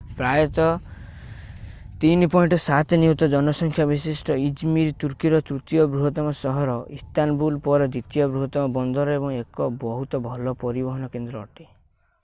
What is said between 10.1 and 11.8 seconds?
ଭଲ ପରିବହନ କେନ୍ଦ୍ର ଅଟେ